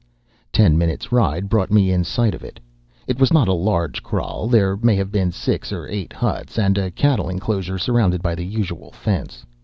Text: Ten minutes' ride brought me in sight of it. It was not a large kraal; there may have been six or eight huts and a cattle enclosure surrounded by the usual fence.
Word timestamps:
Ten 0.51 0.79
minutes' 0.79 1.11
ride 1.11 1.47
brought 1.47 1.69
me 1.69 1.91
in 1.91 2.03
sight 2.03 2.33
of 2.33 2.43
it. 2.43 2.59
It 3.05 3.19
was 3.19 3.31
not 3.31 3.47
a 3.47 3.53
large 3.53 4.01
kraal; 4.01 4.47
there 4.47 4.75
may 4.77 4.95
have 4.95 5.11
been 5.11 5.31
six 5.31 5.71
or 5.71 5.87
eight 5.87 6.11
huts 6.11 6.57
and 6.57 6.75
a 6.75 6.89
cattle 6.89 7.29
enclosure 7.29 7.77
surrounded 7.77 8.23
by 8.23 8.33
the 8.33 8.43
usual 8.43 8.89
fence. 8.93 9.45